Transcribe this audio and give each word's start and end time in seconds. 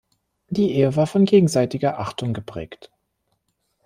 Die 0.49 0.71
Ehe 0.73 0.95
war 0.95 1.05
von 1.05 1.25
gegenseitiger 1.25 1.99
Achtung 1.99 2.33
geprägt. 2.33 2.89